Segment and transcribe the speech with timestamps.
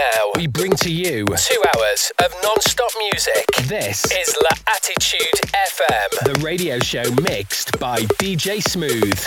[0.00, 3.44] now, we bring to you two hours of non-stop music.
[3.68, 9.18] This is La Attitude FM, the radio show mixed by DJ Smooth.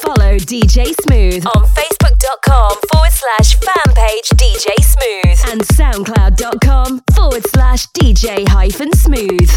[0.00, 7.86] Follow DJ Smooth on Facebook.com forward slash fan page DJ Smooth and SoundCloud.com forward slash
[7.98, 9.50] DJ hyphen Smooth.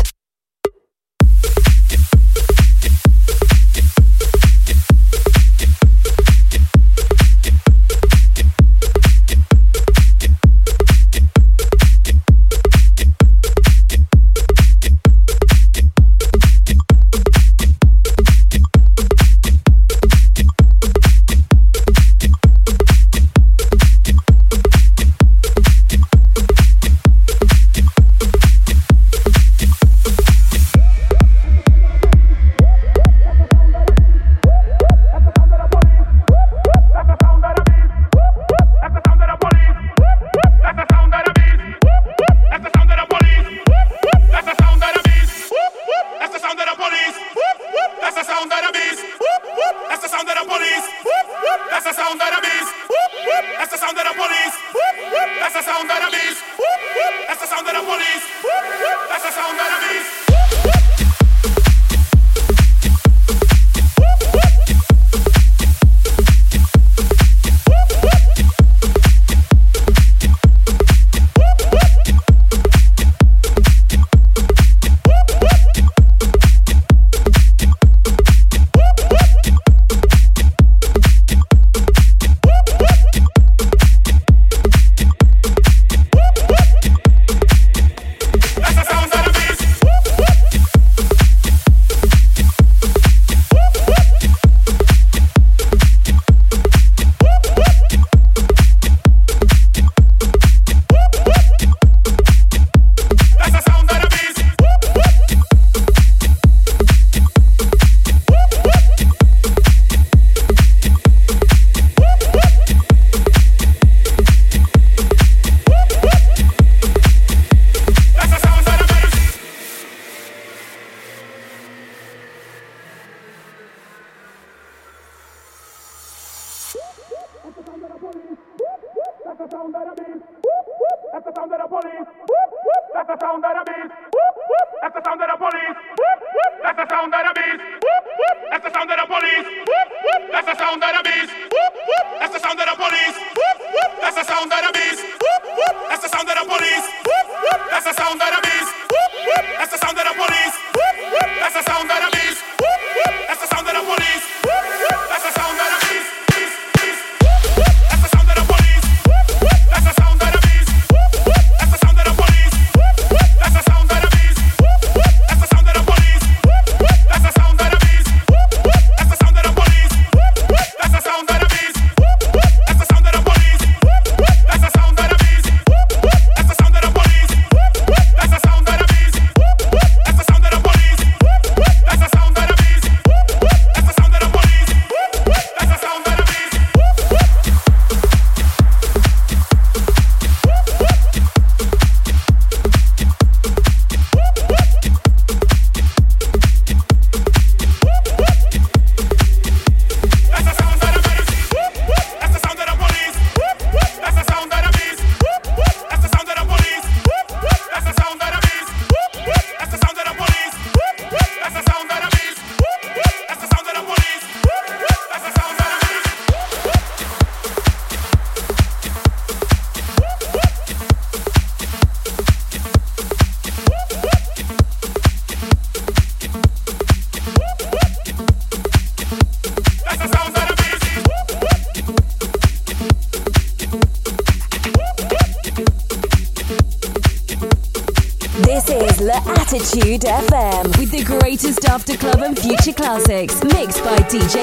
[243.24, 244.43] Mix, mixed by DJ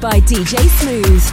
[0.00, 1.31] By DJ Smooth.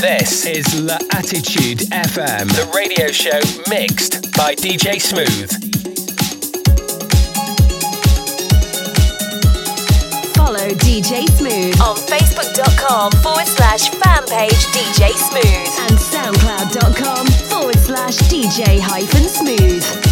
[0.00, 3.38] This is La Attitude FM, the radio show
[3.68, 5.50] mixed by DJ Smooth.
[10.34, 15.44] Follow DJ Smooth on Facebook.com forward slash fan page DJ Smooth
[15.84, 20.09] and SoundCloud.com forward slash DJ hyphen Smooth.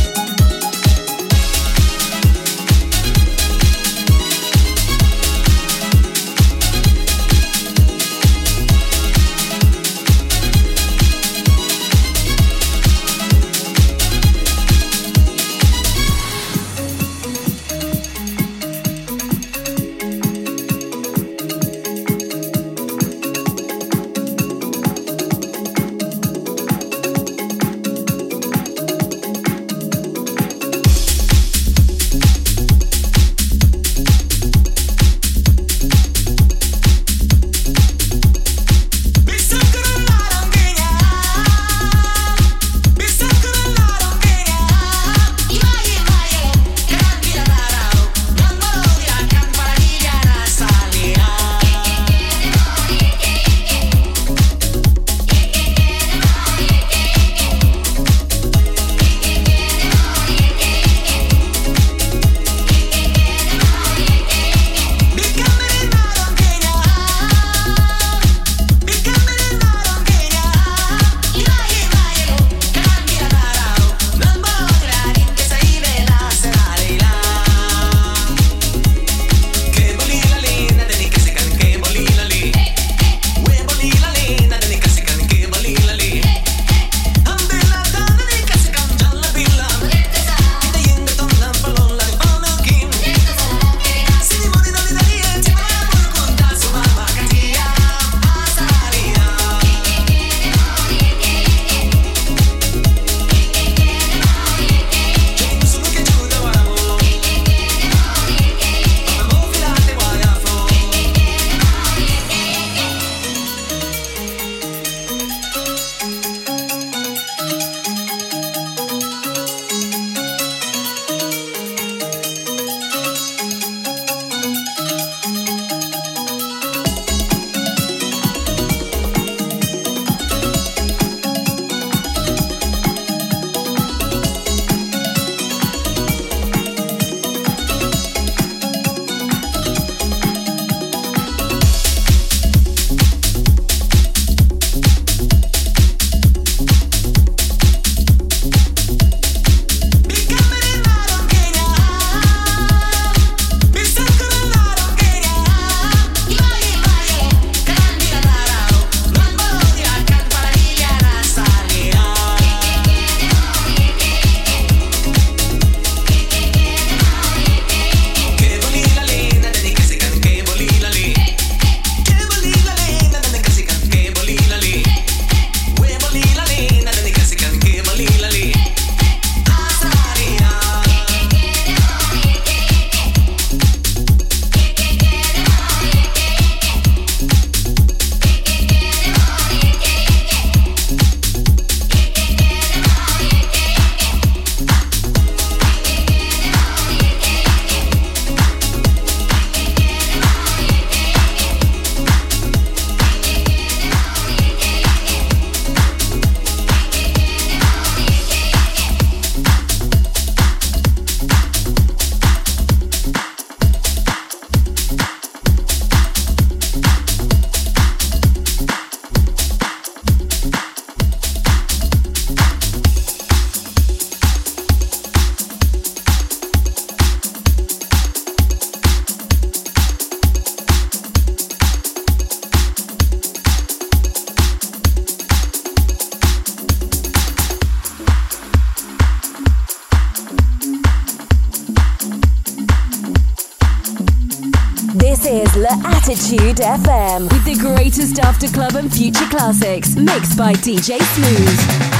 [250.19, 251.97] Mixed by DJ Smooth.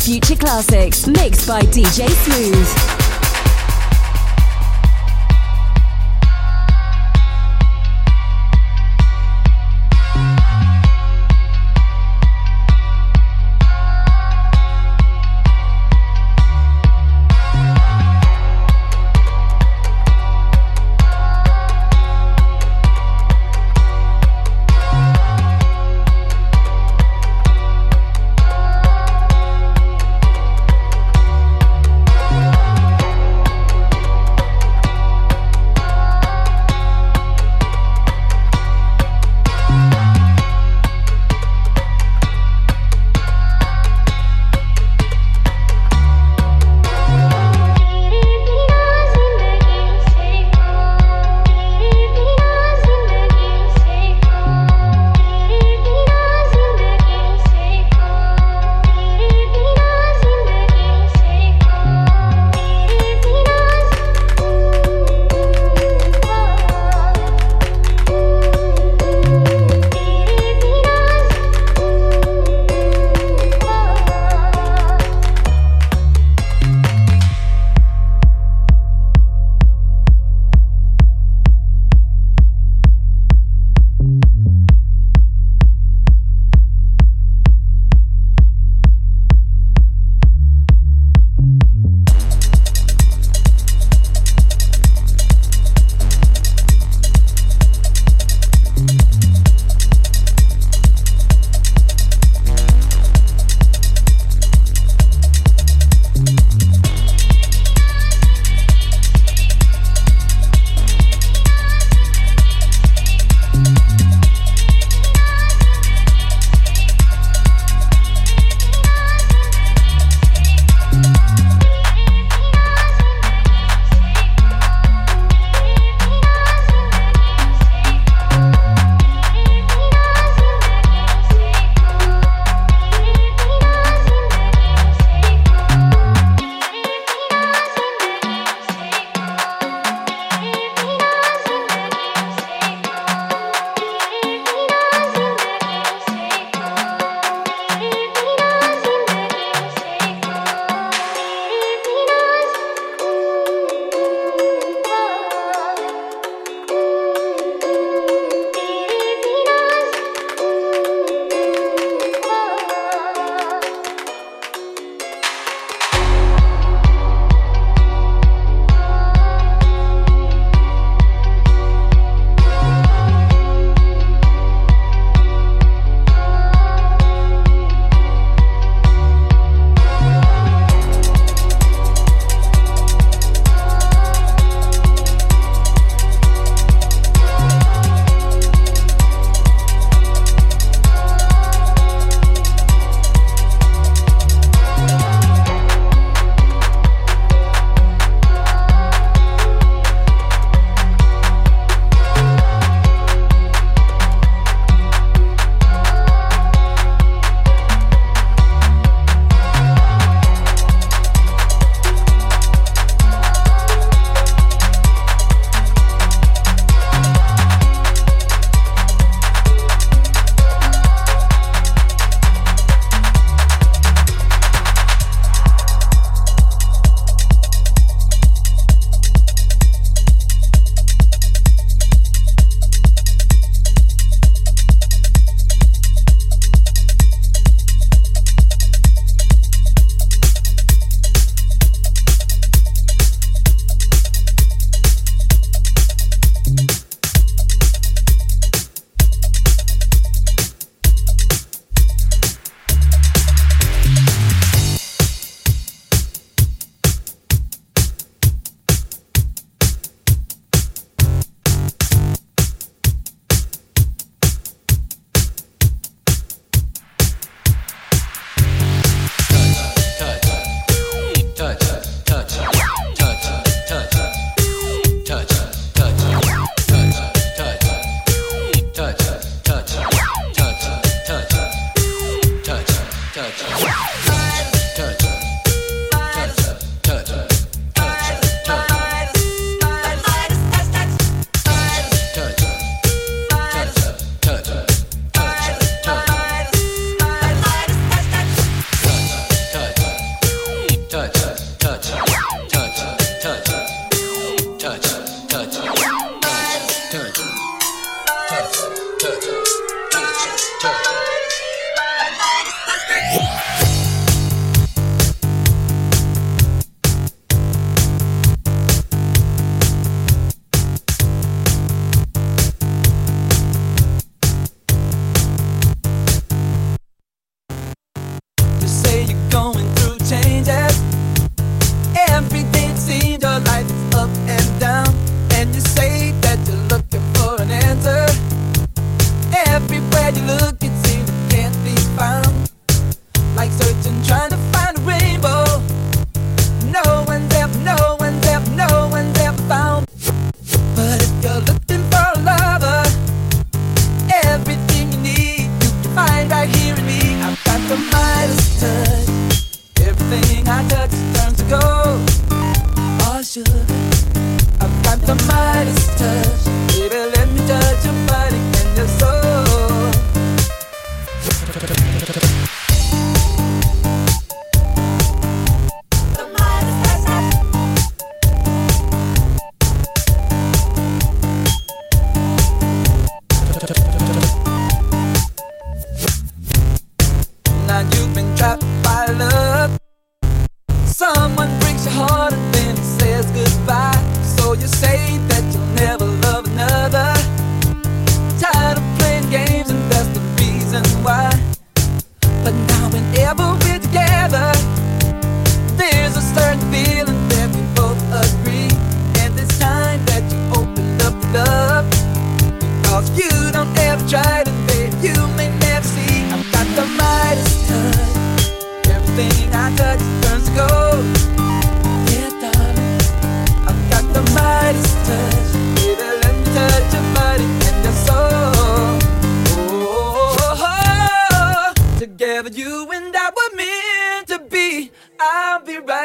[0.00, 2.99] Future classics mixed by DJ Smooth.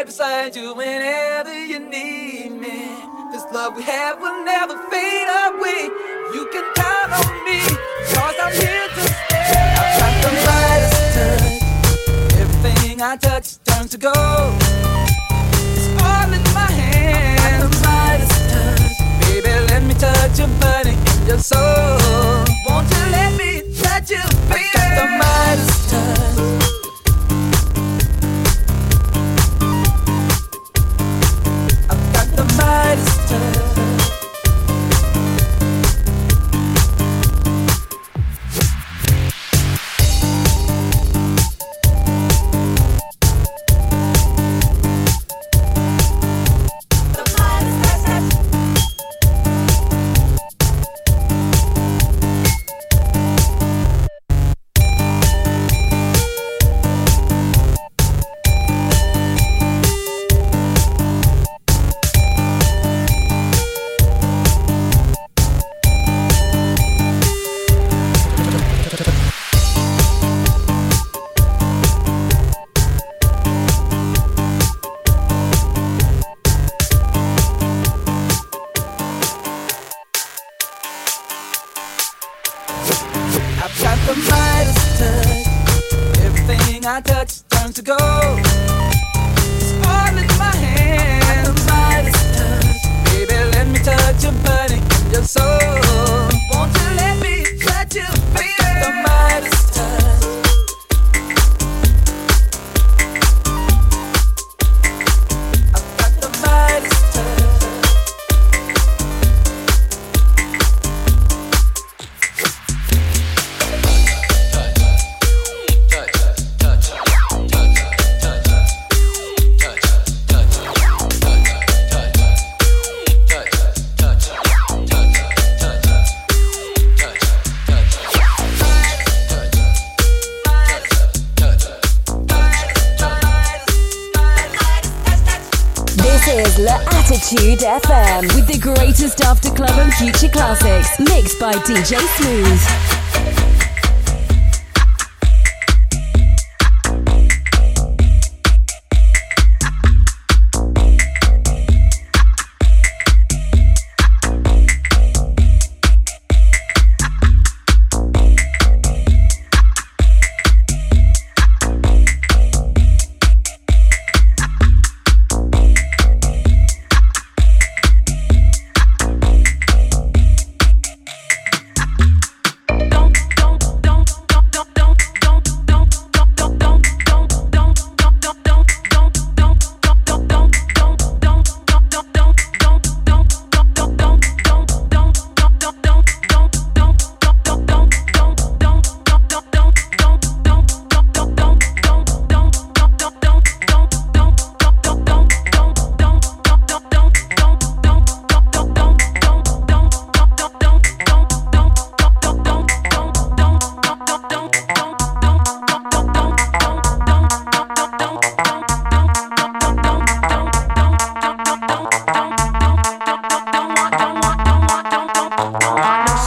[0.05, 2.89] right beside you whenever you need me.
[3.31, 5.44] This love we have will never fade away.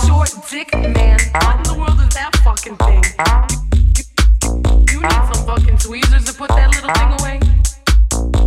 [0.07, 1.19] short dick man.
[1.35, 3.03] What in the world is that fucking thing?
[4.93, 7.39] You need some fucking tweezers to put that little thing away.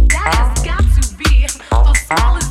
[0.10, 2.51] That has got to be the smallest.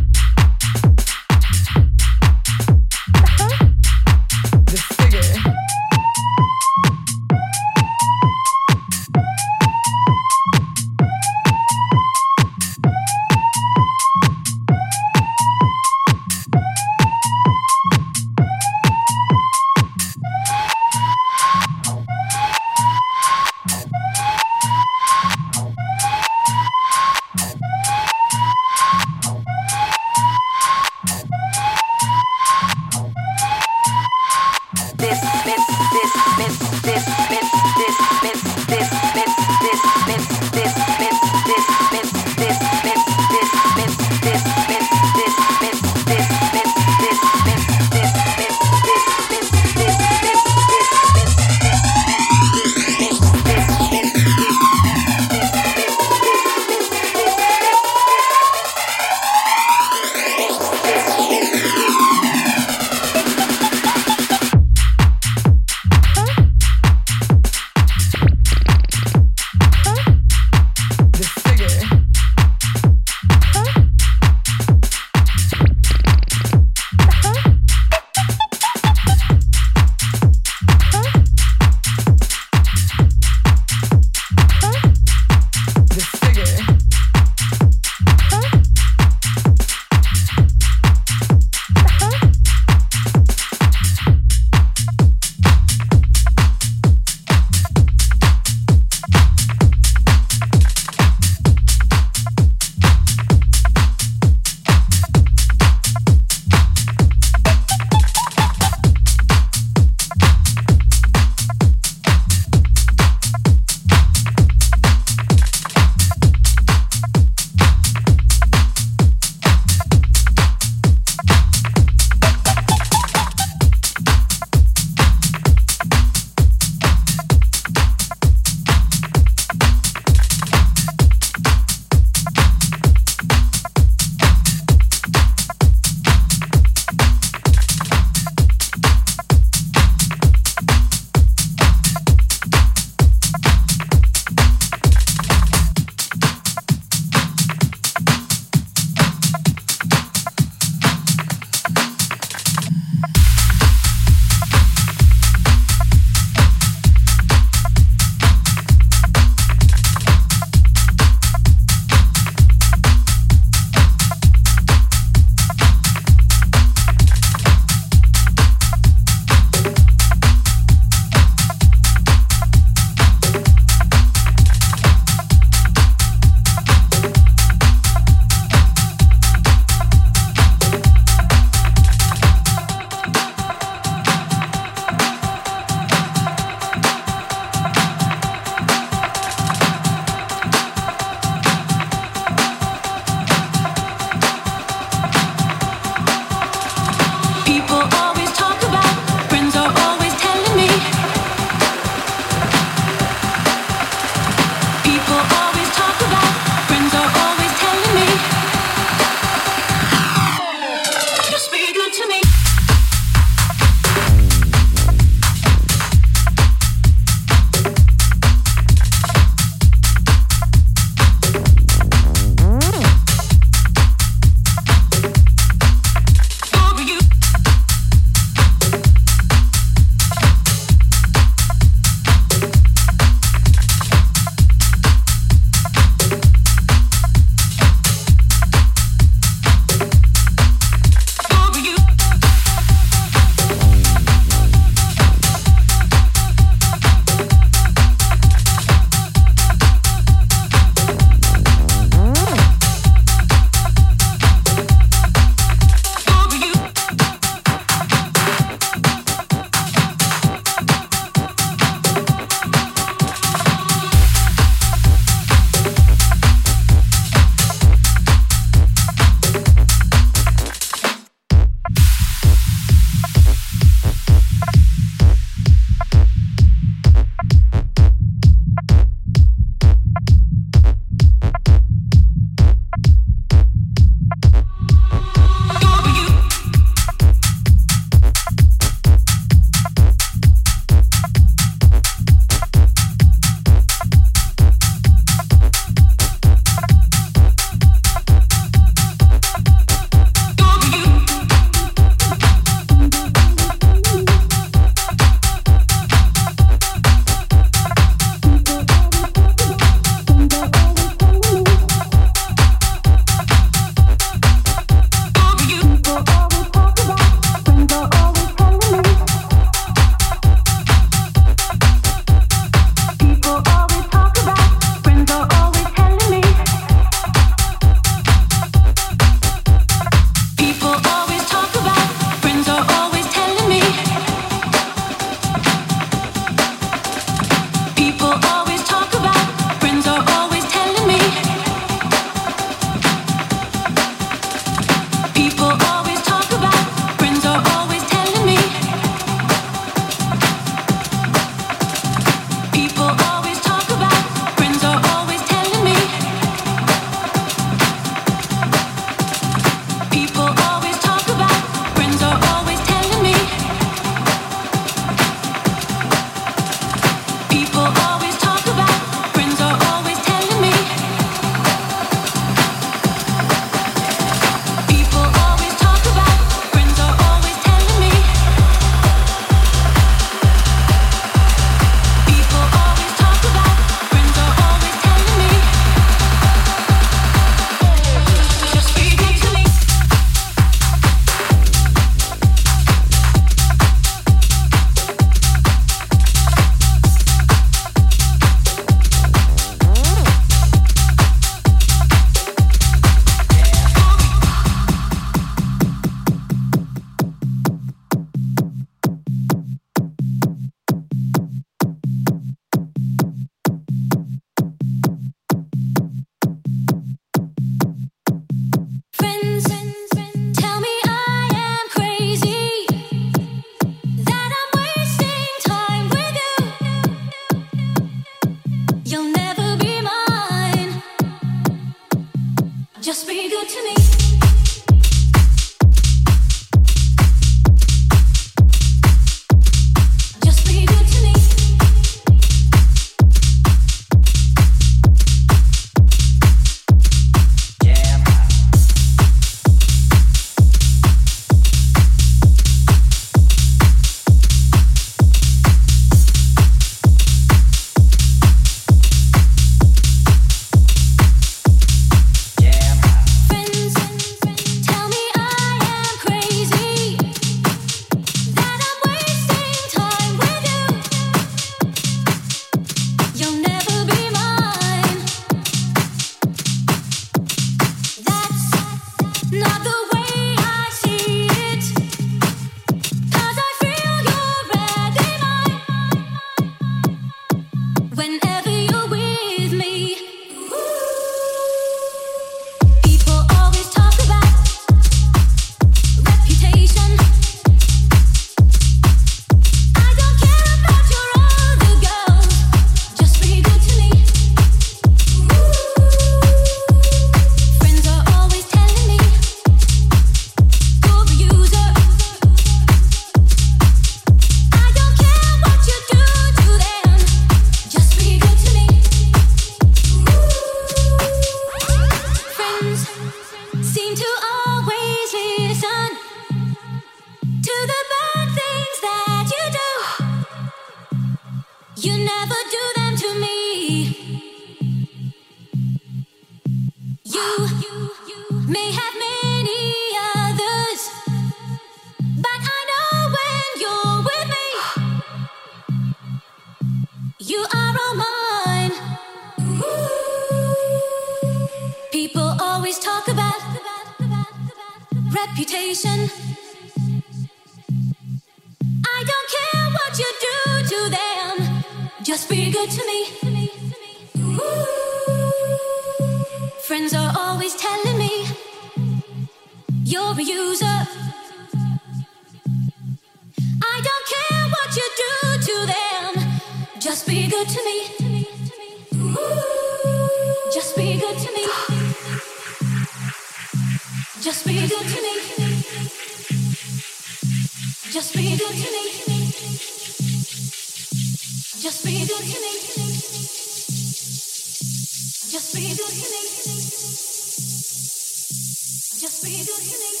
[599.21, 600.00] So you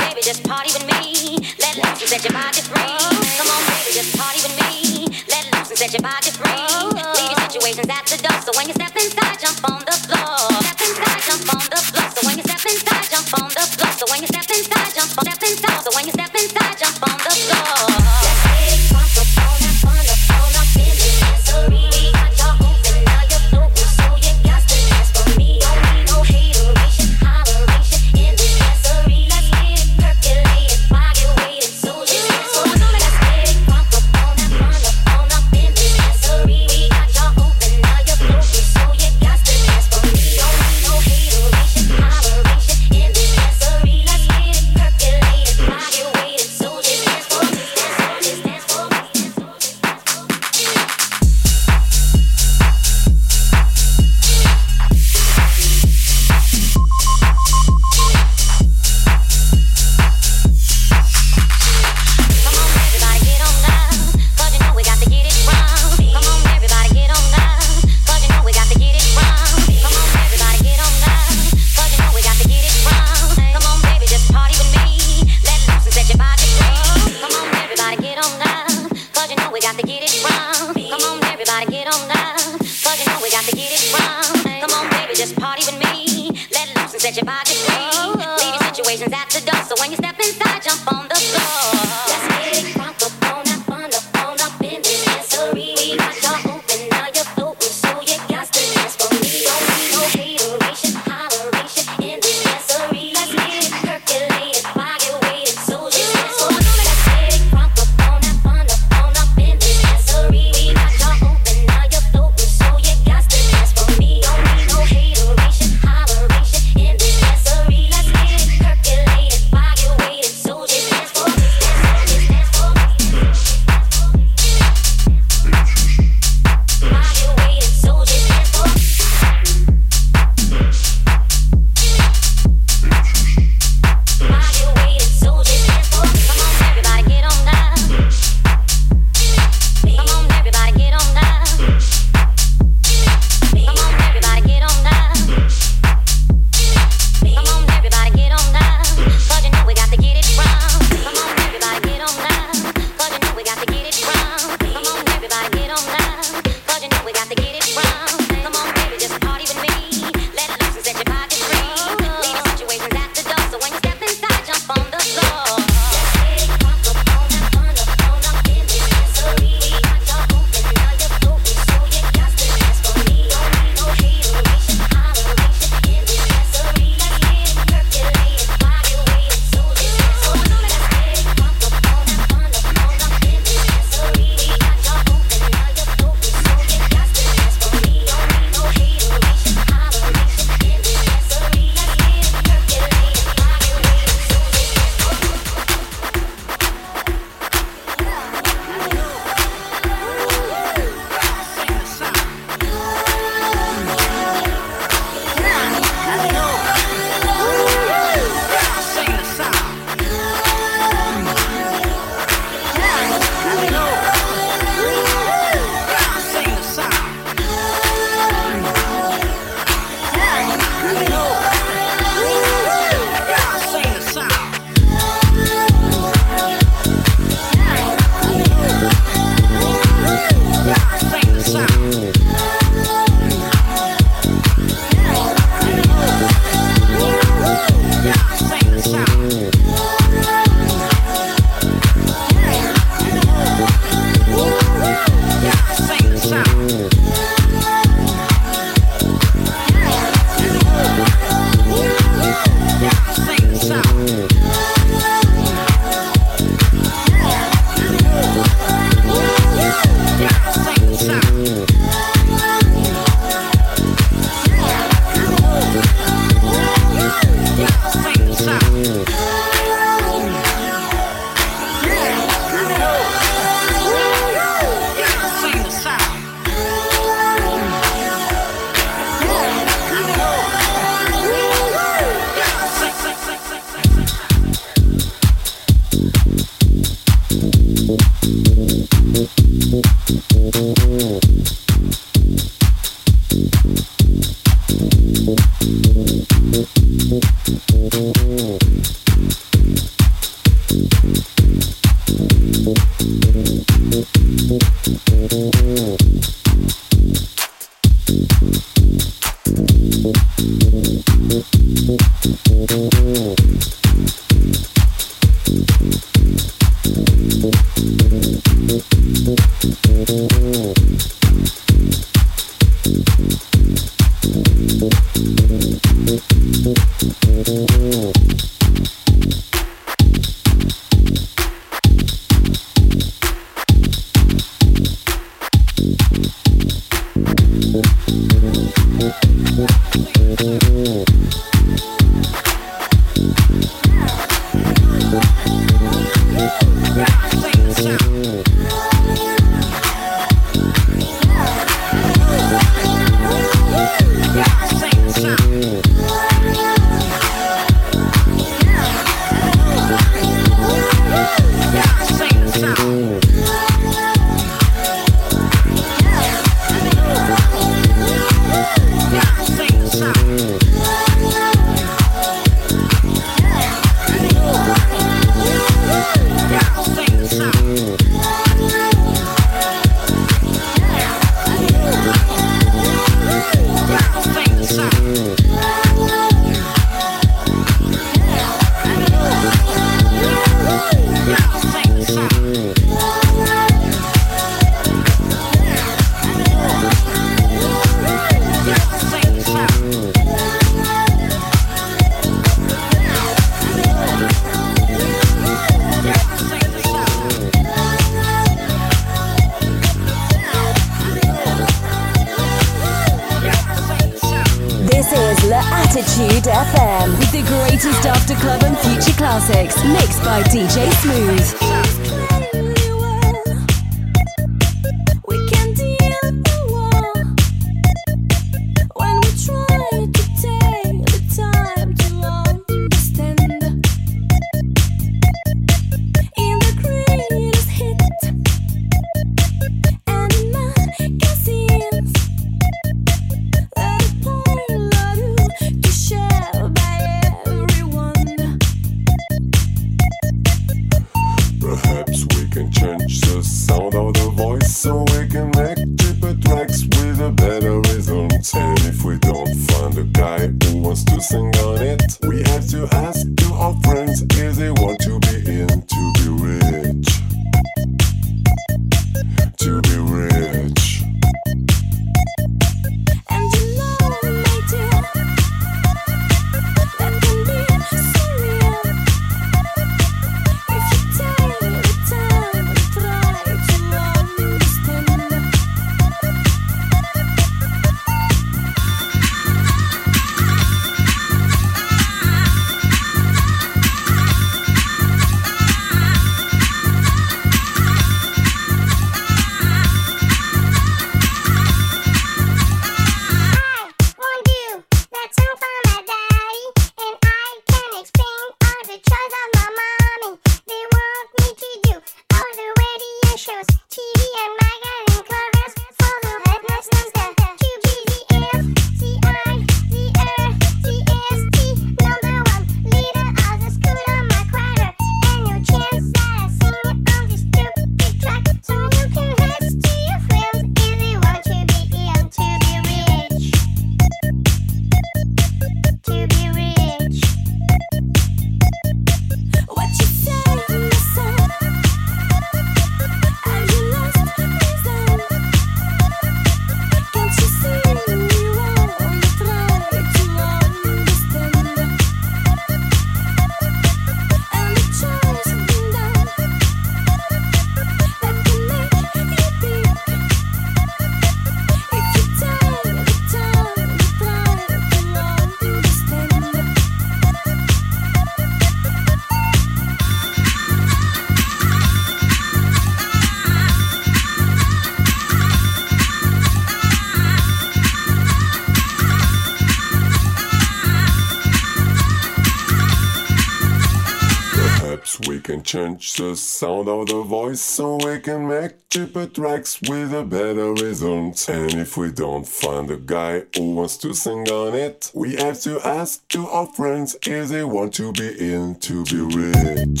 [585.80, 590.72] change the sound of the voice so we can make cheaper tracks with a better
[590.74, 591.48] result.
[591.48, 595.60] And if we don't find a guy who wants to sing on it, we have
[595.60, 600.00] to ask to our friends if they want to be in to be rich.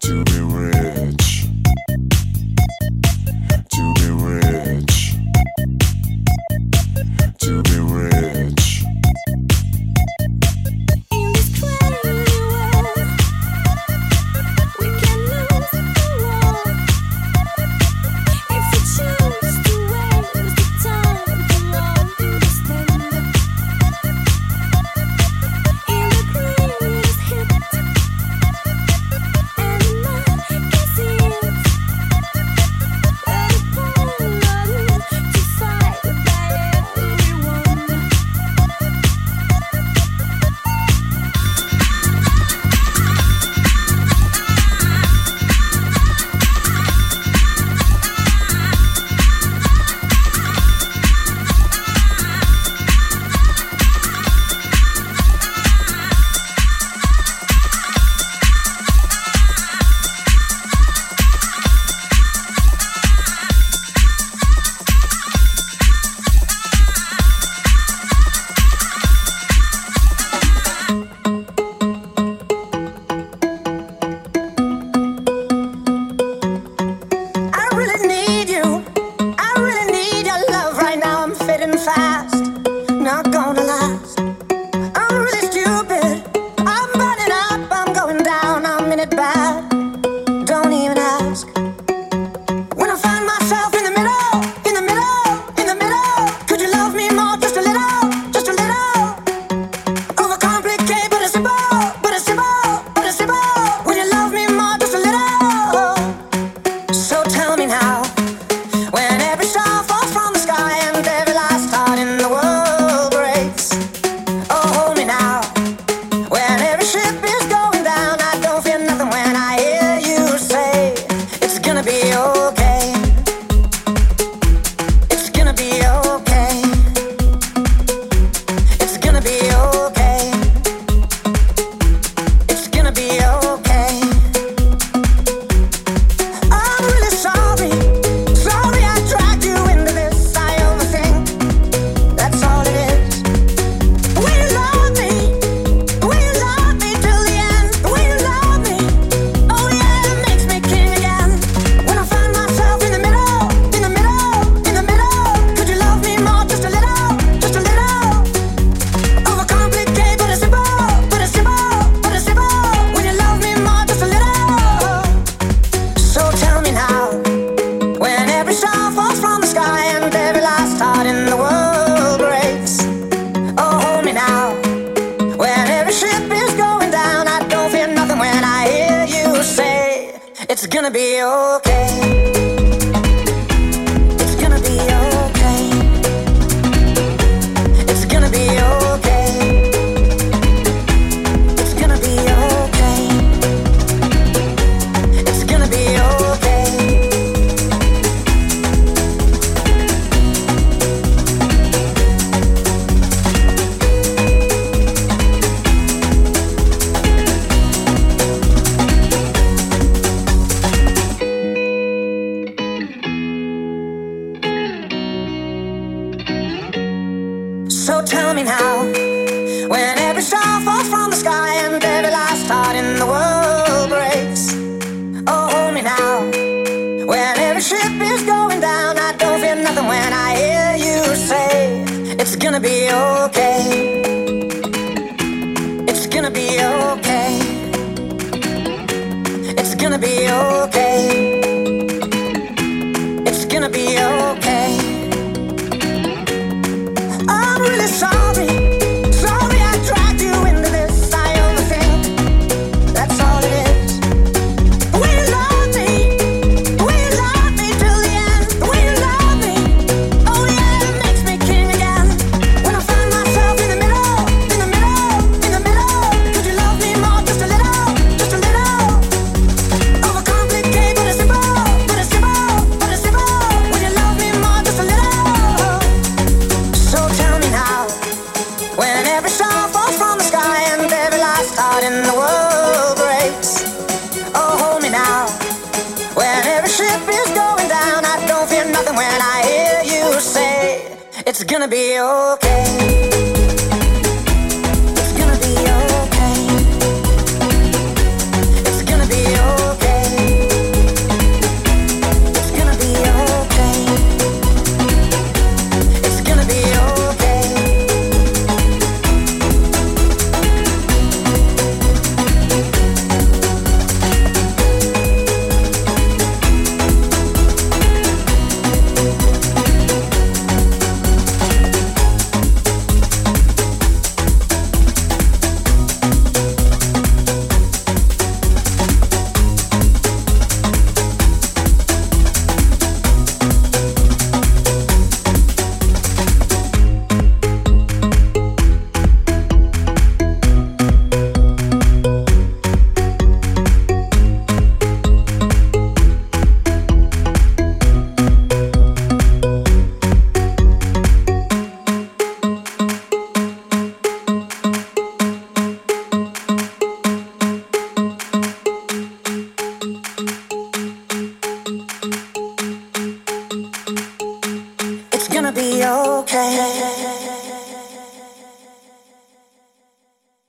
[0.00, 0.79] To be rich.